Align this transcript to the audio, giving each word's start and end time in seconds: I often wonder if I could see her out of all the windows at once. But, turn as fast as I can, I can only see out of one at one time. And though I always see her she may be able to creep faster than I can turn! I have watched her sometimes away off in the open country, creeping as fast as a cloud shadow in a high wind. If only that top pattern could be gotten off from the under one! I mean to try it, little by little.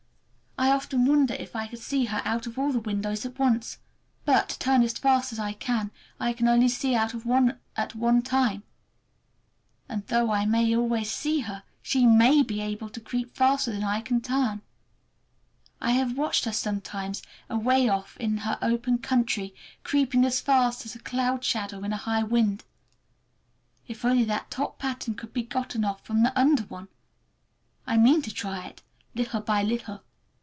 I 0.57 0.69
often 0.69 1.05
wonder 1.05 1.33
if 1.33 1.55
I 1.55 1.65
could 1.67 1.79
see 1.79 2.05
her 2.05 2.21
out 2.23 2.45
of 2.45 2.59
all 2.59 2.71
the 2.71 2.79
windows 2.79 3.25
at 3.25 3.39
once. 3.39 3.79
But, 4.25 4.57
turn 4.59 4.83
as 4.83 4.93
fast 4.93 5.31
as 5.33 5.39
I 5.39 5.53
can, 5.53 5.89
I 6.19 6.33
can 6.33 6.47
only 6.47 6.67
see 6.69 6.93
out 6.93 7.15
of 7.15 7.25
one 7.25 7.57
at 7.75 7.95
one 7.95 8.21
time. 8.21 8.61
And 9.89 10.05
though 10.07 10.29
I 10.29 10.45
always 10.75 11.09
see 11.09 11.39
her 11.41 11.63
she 11.81 12.05
may 12.05 12.43
be 12.43 12.61
able 12.61 12.89
to 12.89 12.99
creep 12.99 13.35
faster 13.35 13.71
than 13.71 13.83
I 13.83 14.01
can 14.01 14.21
turn! 14.21 14.61
I 15.81 15.91
have 15.91 16.15
watched 16.17 16.45
her 16.45 16.53
sometimes 16.53 17.23
away 17.49 17.89
off 17.89 18.15
in 18.17 18.35
the 18.35 18.63
open 18.63 18.99
country, 18.99 19.55
creeping 19.83 20.23
as 20.25 20.41
fast 20.41 20.85
as 20.85 20.93
a 20.93 20.99
cloud 20.99 21.43
shadow 21.43 21.79
in 21.83 21.91
a 21.91 21.97
high 21.97 22.23
wind. 22.23 22.65
If 23.87 24.05
only 24.05 24.25
that 24.25 24.51
top 24.51 24.77
pattern 24.77 25.15
could 25.15 25.33
be 25.33 25.41
gotten 25.43 25.83
off 25.83 26.01
from 26.05 26.21
the 26.21 26.37
under 26.39 26.63
one! 26.63 26.89
I 27.87 27.97
mean 27.97 28.21
to 28.21 28.33
try 28.33 28.65
it, 28.67 28.83
little 29.15 29.41
by 29.41 29.63
little. 29.63 30.03